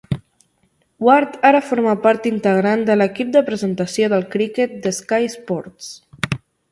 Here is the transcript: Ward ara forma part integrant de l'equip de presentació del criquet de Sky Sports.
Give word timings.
Ward 1.07 1.35
ara 1.49 1.61
forma 1.65 1.91
part 2.05 2.25
integrant 2.31 2.85
de 2.87 2.95
l'equip 2.97 3.29
de 3.35 3.43
presentació 3.51 4.09
del 4.15 4.25
criquet 4.37 4.73
de 4.87 4.95
Sky 5.01 5.29
Sports. 5.35 5.91